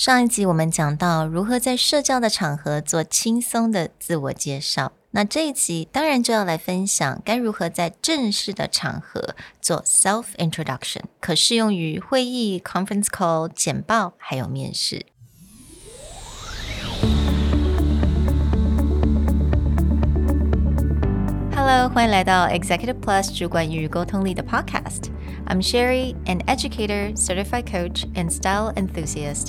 [0.00, 15.04] 上一集我们讲到如何在社交的场合做轻松的自我介绍，那这一集当然就要来分享该如何在正式的场合做 self introduction，可适用于会议、conference call、简报还有面试。
[21.54, 25.10] Hello，欢迎来到 Executive Plus 主管与沟通力的 Podcast。
[25.46, 29.48] I'm Sherry, an educator, certified coach, and style enthusiast.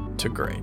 [0.21, 0.61] to great.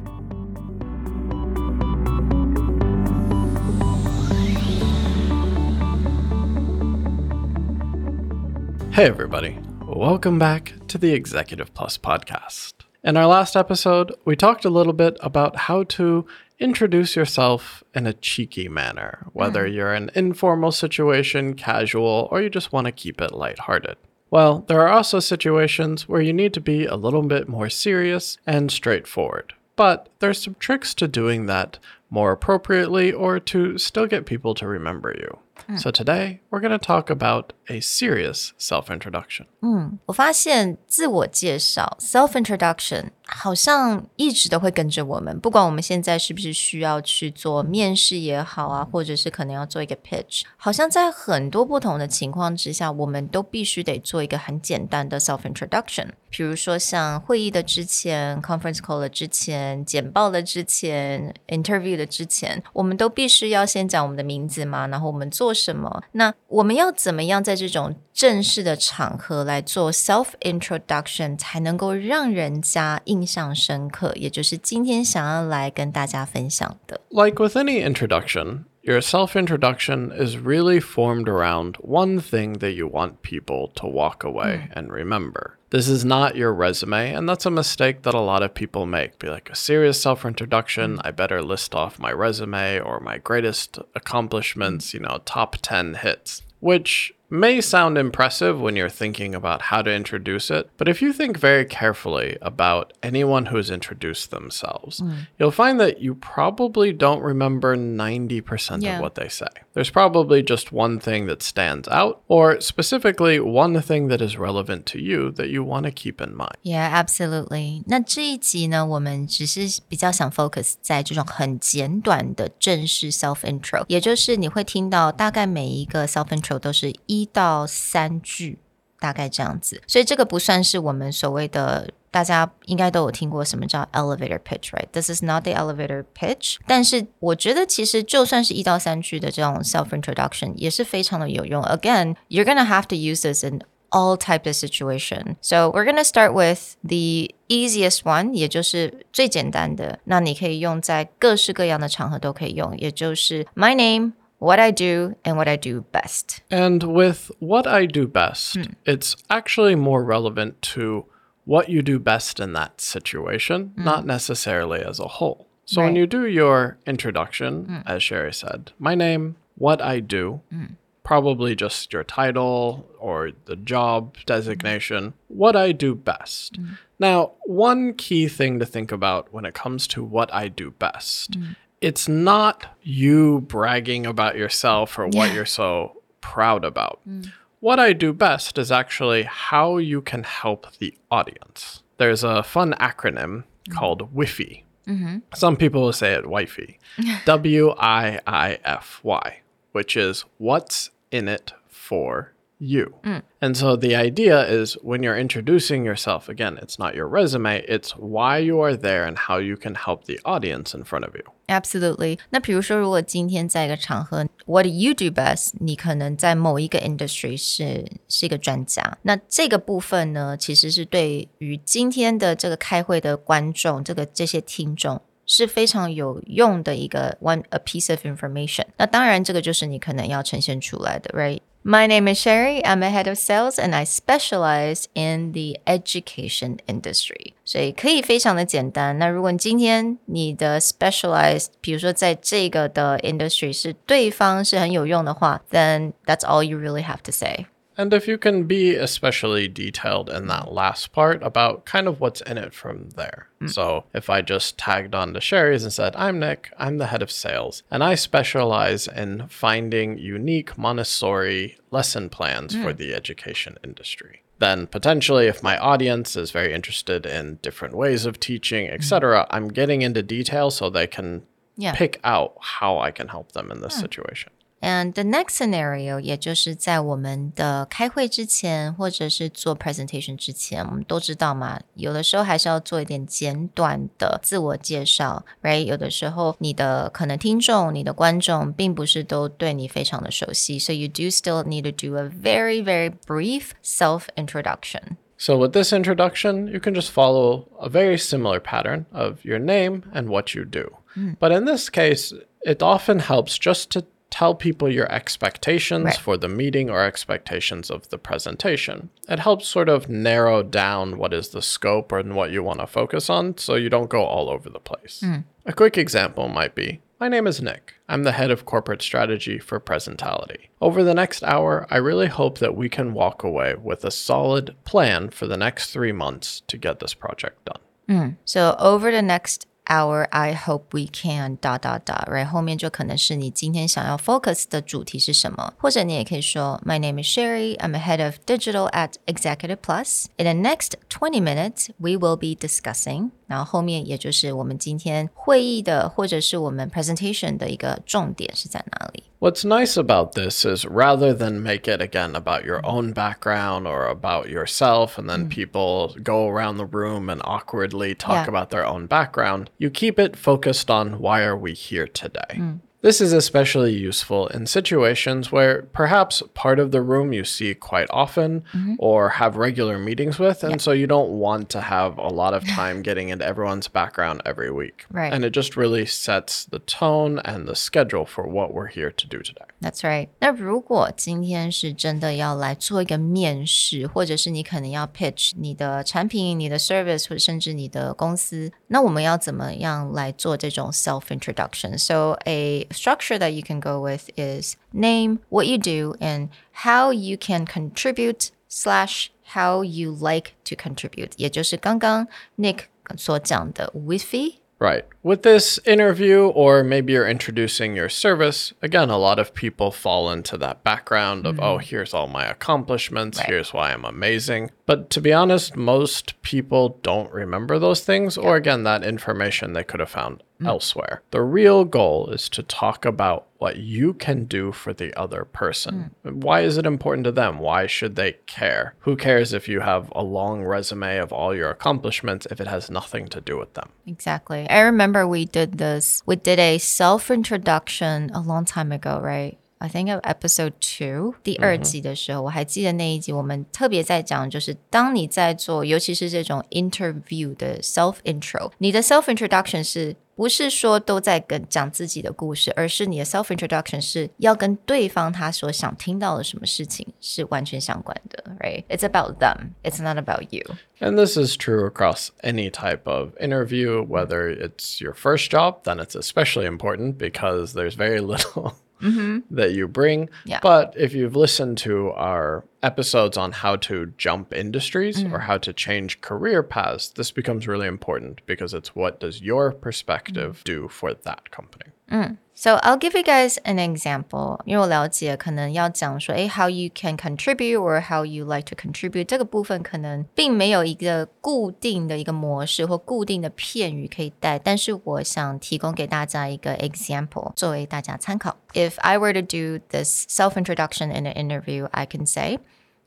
[8.92, 9.58] Hey, everybody.
[9.84, 12.74] Welcome back to the Executive Plus podcast.
[13.02, 16.24] In our last episode, we talked a little bit about how to
[16.60, 19.74] introduce yourself in a cheeky manner, whether mm.
[19.74, 23.96] you're in an informal situation, casual, or you just want to keep it lighthearted.
[24.30, 28.38] Well, there are also situations where you need to be a little bit more serious
[28.46, 29.54] and straightforward.
[29.76, 31.78] But there's some tricks to doing that
[32.10, 35.38] more appropriately or to still get people to remember you.
[35.67, 35.77] Mm.
[35.77, 39.45] So today we're going to talk about a serious self-introduction.
[39.61, 56.09] 嗯，我发现自我介绍 self-introduction 好像一直都会跟着我们，不管我们现在是不是需要去做面试也好啊，或者是可能要做一个 pitch，好像在很多不同的情况之下，我们都必须得做一个很简单的 self introduction。
[56.29, 66.03] 比如说像会议的之前、conference call 的之前、简报的之前、interview 的之前，我们都必须要先讲我们的名字嘛，然后我们做 什么？
[66.13, 74.11] 那我们要怎么样在这种正式的场合来做 self introduction，才能够让人家印象深刻？
[74.15, 77.01] 也就是今天想要来跟大家分享的。
[77.09, 78.63] Like with any introduction.
[78.88, 84.24] Your self introduction is really formed around one thing that you want people to walk
[84.24, 84.72] away mm.
[84.72, 85.58] and remember.
[85.68, 89.18] This is not your resume, and that's a mistake that a lot of people make.
[89.18, 91.00] Be like a serious self introduction, mm.
[91.04, 96.40] I better list off my resume or my greatest accomplishments, you know, top 10 hits,
[96.60, 101.11] which may sound impressive when you're thinking about how to introduce it, but if you
[101.11, 105.25] think very carefully about anyone who's introduced themselves, mm.
[105.39, 108.97] you'll find that you probably don't remember 90% yeah.
[108.97, 109.47] of what they say.
[109.73, 114.85] There's probably just one thing that stands out, or specifically one thing that is relevant
[114.87, 116.57] to you that you want to keep in mind.
[116.61, 117.81] Yeah, absolutely.
[117.87, 128.59] 那这一集呢，我们只是比较想 focus 在这种很简短的正式 self intro，也就是你会听到大概每一个 self intro 都是一 到三句，
[128.99, 129.81] 大概这样子。
[129.87, 136.57] 所以这个不算是我们所谓的，大家应该都有听过什么叫 elevator pitch，right？This is not the elevator pitch。
[136.67, 141.63] 但是我觉得其实就算是一到三句的这种 self introduction 也是非常的有用。
[141.63, 145.35] Again, you're gonna have to use this in all type of situation.
[145.41, 149.99] So we're gonna start with the easiest one，也就是最简单的。
[150.05, 156.40] 那你可以用在各式各样的场合都可以用，也就是 my name What I do and what I do best.
[156.50, 158.74] And with what I do best, mm.
[158.86, 161.06] it's actually more relevant to
[161.44, 163.84] what you do best in that situation, mm.
[163.84, 165.48] not necessarily as a whole.
[165.64, 165.88] So right.
[165.88, 167.82] when you do your introduction, mm.
[167.86, 170.66] as Sherry said, my name, what I do, hmm.
[171.02, 176.56] probably just your title or the job designation, what I do best.
[176.56, 176.74] Hmm.
[177.00, 181.34] Now, one key thing to think about when it comes to what I do best
[181.34, 187.00] hmm it's not you bragging about yourself or what you're so proud about.
[187.08, 187.32] Mm.
[187.60, 191.82] What I do best is actually how you can help the audience.
[191.96, 193.74] There's a fun acronym mm.
[193.74, 194.64] called WIFY.
[194.88, 195.18] Mm-hmm.
[195.34, 196.78] Some people will say it wifey.
[197.26, 199.40] W I I F Y,
[199.72, 202.93] which is what's in it for you.
[203.03, 203.21] Mm.
[203.41, 207.91] And so the idea is when you're introducing yourself, again, it's not your resume, it's
[207.97, 211.23] why you are there and how you can help the audience in front of you.
[211.47, 212.19] Absolutely.
[212.29, 215.51] 那比如说，如果今天在一个场合，What do you do best？
[215.59, 218.97] 你可能在某一个 industry 是是一个专家。
[219.01, 225.01] 那这个部分呢，其实是对于今天的这个开会的观众，这个这些听众。
[225.25, 228.65] 是非常有用的一个 one a piece of information。
[228.75, 231.17] 那当然，这个就是你可能要呈现出来的
[231.63, 232.61] ，right？my name is Sherry.
[232.63, 237.33] I'm a head of sales and I specialize in the education industry.
[237.45, 238.97] 所以可以非常的简单。
[238.97, 247.45] 那如果你今天你的 specialized，比如说在这个的 industry 是对方是很有用的话，then that's all you really have to say.
[247.78, 252.20] And if you can be especially detailed in that last part about kind of what's
[252.22, 253.28] in it from there.
[253.40, 253.50] Mm.
[253.50, 257.02] So if I just tagged on to Sherry's and said, I'm Nick, I'm the head
[257.02, 262.64] of sales, and I specialize in finding unique Montessori lesson plans mm.
[262.64, 264.22] for the education industry.
[264.40, 269.26] Then potentially if my audience is very interested in different ways of teaching, etc., mm.
[269.30, 271.22] I'm getting into detail so they can
[271.56, 271.74] yeah.
[271.74, 273.82] pick out how I can help them in this yeah.
[273.82, 274.32] situation.
[274.65, 285.65] And the next scenario，也就是在我们的开会之前，或者是做 presentation 之前，我们都知道嘛，有的时候还是要做一点简短的自我介绍，right？
[285.65, 294.95] 有的时候你的可能听众、你的观众并不是都对你非常的熟悉，so you do still need to do a very very brief self introduction.
[295.17, 299.83] So, with this introduction, you can just follow a very similar pattern of your name
[299.93, 300.71] and what you do.
[300.95, 301.17] Mm.
[301.19, 305.96] But in this case, it often helps just to tell people your expectations right.
[305.96, 308.90] for the meeting or expectations of the presentation.
[309.08, 312.66] It helps sort of narrow down what is the scope and what you want to
[312.66, 315.02] focus on so you don't go all over the place.
[315.04, 315.24] Mm.
[315.46, 317.74] A quick example might be My name is Nick.
[317.88, 320.48] I'm the head of corporate strategy for Presentality.
[320.60, 324.56] Over the next hour, I really hope that we can walk away with a solid
[324.64, 327.60] plan for the next three months to get this project done.
[327.88, 328.16] Mm.
[328.24, 337.02] So, over the next hour I hope we can 哒哒哒，right 后面就可能是你今天想要 focus 的主题是什么，或者你也可以说 My name
[337.02, 340.06] is Sherry, I'm a head of digital at Executive Plus.
[340.16, 349.04] In the next 20 minutes, we will be discussing 然后后面也就是我们今天会议的或者是我们 presentation 的一个重点是在哪里。
[349.20, 354.28] What's nice about this is rather than make it again about your own background or about
[354.28, 355.30] yourself, and then mm.
[355.30, 358.28] people go around the room and awkwardly talk yeah.
[358.28, 362.34] about their own background, you keep it focused on why are we here today?
[362.34, 362.60] Mm.
[362.81, 367.87] This is especially useful in situations where perhaps part of the room you see quite
[367.89, 368.75] often mm-hmm.
[368.77, 372.45] or have regular meetings with, and so you don't want to have a lot of
[372.45, 374.83] time getting into everyone's background every week.
[374.91, 375.13] Right.
[375.13, 379.07] And it just really sets the tone and the schedule for what we're here to
[379.07, 379.45] do today.
[379.61, 380.09] That's right.
[380.19, 391.77] 那如果今天是真的要来做一个面试，或者是你可能要 pitch 你的产品、你的 service，或者甚至你的公司，那我们要怎么样来做这种 self introduction?
[391.77, 396.91] So a structure that you can go with is name, what you do, and how
[396.91, 402.07] you can contribute slash how you like to contribute，也就是刚刚
[402.37, 402.65] Nick
[402.97, 404.85] 所讲的 Wi-Fi Right.
[405.01, 410.09] With this interview, or maybe you're introducing your service, again, a lot of people fall
[410.09, 411.43] into that background of, mm-hmm.
[411.43, 413.27] oh, here's all my accomplishments, right.
[413.27, 414.51] here's why I'm amazing.
[414.65, 418.23] But to be honest, most people don't remember those things, yeah.
[418.23, 420.46] or again, that information they could have found mm.
[420.46, 421.02] elsewhere.
[421.10, 425.94] The real goal is to talk about what you can do for the other person.
[426.04, 426.14] Mm.
[426.14, 427.38] Why is it important to them?
[427.38, 428.74] Why should they care?
[428.80, 432.70] Who cares if you have a long resume of all your accomplishments if it has
[432.70, 433.70] nothing to do with them?
[433.86, 434.48] Exactly.
[434.50, 439.38] I remember we did this, we did a self introduction a long time ago, right?
[439.59, 453.79] I think of episode two 第二集的时候，我还记得那一集，我们特别在讲，就是当你在做，尤其是这种 interview 的 self intro，你的 self introduction 是不是说都在跟讲自己的故事，而是你的 self introduction
[453.79, 458.65] 是要跟对方他所想听到的什么事情是完全相关的，right?
[458.67, 459.51] It's about them.
[459.63, 460.43] It's not about you.
[460.81, 465.77] And this is true across any type of interview, whether it's your first job, then
[465.77, 469.34] it's especially important because there's very little mm-hmm.
[469.34, 470.08] that you bring.
[470.24, 470.40] Yeah.
[470.42, 475.12] But if you've listened to our episodes on how to jump industries mm.
[475.12, 479.52] or how to change career paths, this becomes really important because it's what does your
[479.52, 480.44] perspective mm.
[480.44, 481.70] do for that company.
[481.90, 482.18] Mm.
[482.37, 488.55] So I'll give you guys an example，因为我了解可能要讲说，哎，how you can contribute or how you like to
[488.55, 498.35] contribute 这个部分可能并没有一个固定的一个模式或固定的片语可以带，但是我想提供给大家一个 example 作为大家参考。
[498.53, 502.39] If I were to do this self introduction in an interview, I can say.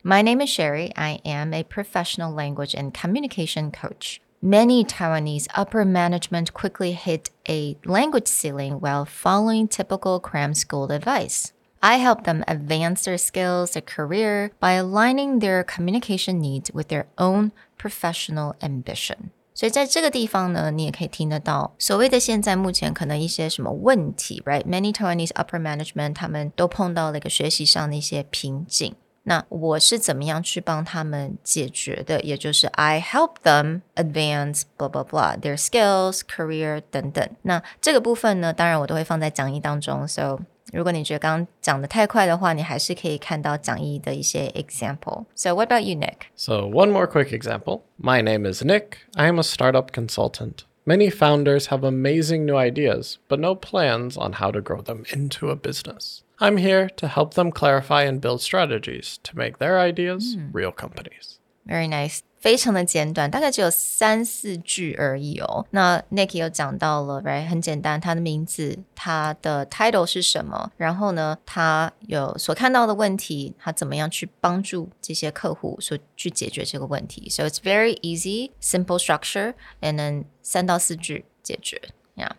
[0.03, 0.93] My name is Sherry.
[0.95, 4.19] I am a professional language and communication coach.
[4.43, 11.53] Many Taiwanese upper management quickly hit a language ceiling while following typical cram school advice.
[11.81, 17.07] I help them advance their skills, their career by aligning their communication needs with their
[17.17, 19.31] own professional ambition.
[19.55, 28.95] 所以在这个地方呢，你也可以听得到所谓的现在目前可能一些什么问题，right？Many Taiwanese upper management 他们都碰到了一个学习上的一些瓶颈。
[29.25, 32.21] 那我是怎么样去帮他们解决的？
[32.21, 37.29] 也就是 I help them advance blah blah blah their skills, career 等等。
[37.43, 40.07] 那这个部分呢，当然我都会放在讲义当中。
[40.07, 40.39] So
[40.73, 45.25] 如果你觉得刚刚讲的太快的话，你还是可以看到讲义的一些 example.
[45.35, 46.29] So what about you, Nick?
[46.37, 47.83] So one more quick example.
[48.01, 48.99] My name is Nick.
[49.15, 50.65] I am a startup consultant.
[50.86, 55.52] Many founders have amazing new ideas, but no plans on how to grow them into
[55.52, 56.24] a business.
[56.40, 60.50] I'm here to help them clarify and build strategies to make their ideas mm.
[60.52, 61.40] real companies.
[61.68, 62.24] Very nice.
[62.42, 65.66] 非常的简短，大概只有三四句而已哦。
[65.70, 67.48] 那 Nick 有讲到了，right？
[67.48, 70.72] 很简单，他的名字，他的 title 是什么？
[70.76, 81.80] 然后呢，他有所看到的问题，他怎么样去帮助这些客户所去解决这个问题？So it's very easy, simple structure, and then 三到四句解决
[82.16, 82.32] ，yeah。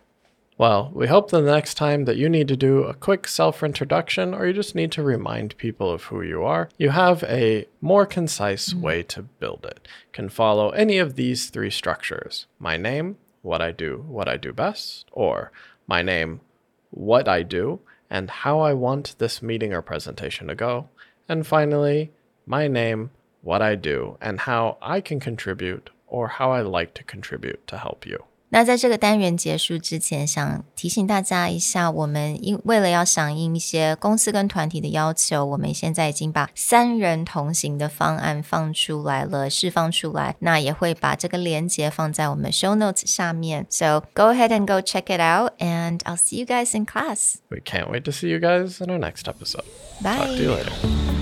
[0.55, 4.33] Well, we hope the next time that you need to do a quick self introduction
[4.33, 8.05] or you just need to remind people of who you are, you have a more
[8.05, 8.81] concise mm-hmm.
[8.81, 9.87] way to build it.
[10.11, 14.53] Can follow any of these three structures my name, what I do, what I do
[14.53, 15.51] best, or
[15.87, 16.41] my name,
[16.91, 17.79] what I do,
[18.09, 20.89] and how I want this meeting or presentation to go.
[21.27, 22.11] And finally,
[22.45, 23.09] my name,
[23.41, 27.79] what I do, and how I can contribute or how I like to contribute to
[27.79, 28.23] help you.
[28.52, 40.34] 那在这个单元结束之前，想提醒大家一下，我们因为了要响应一些公司跟团体的要求，我们现在已经把三人同行的方案放出来了，释放出来。
[40.38, 43.66] 那也会把这个链接放在我们 show notes 下面。
[43.68, 47.34] So go ahead and go check it out, and I'll see you guys in class.
[47.50, 49.64] We can't wait to see you guys in our next episode.
[50.00, 50.16] Bye.
[50.16, 51.21] Talk to you later.